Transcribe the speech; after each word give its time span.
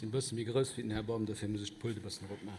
sind 0.00 0.12
bisschen 0.12 0.38
wie 0.38 0.46
groß 0.46 0.78
wie 0.78 0.82
den 0.82 0.92
Herr 0.92 1.02
Baum, 1.02 1.26
dafür 1.26 1.48
muss 1.48 1.62
ich 1.62 1.78
Pulte 1.78 2.00
bisschen 2.00 2.26
machen. 2.42 2.58